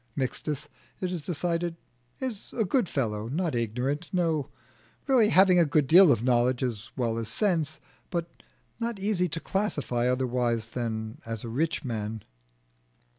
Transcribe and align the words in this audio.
Mixtus, 0.15 0.67
it 0.99 1.11
is 1.11 1.21
decided, 1.21 1.75
is 2.19 2.53
a 2.57 2.65
good 2.65 2.89
fellow, 2.89 3.27
not 3.27 3.53
ignorant 3.53 4.09
no, 4.11 4.49
really 5.05 5.29
having 5.29 5.59
a 5.59 5.63
good 5.65 5.85
deal 5.85 6.11
of 6.11 6.23
knowledge 6.23 6.63
as 6.63 6.89
well 6.97 7.19
as 7.19 7.27
sense, 7.27 7.79
but 8.09 8.41
not 8.79 8.97
easy 8.97 9.29
to 9.29 9.39
classify 9.39 10.07
otherwise 10.11 10.69
than 10.69 11.21
as 11.23 11.43
a 11.43 11.49
rich 11.49 11.85
man. 11.85 12.23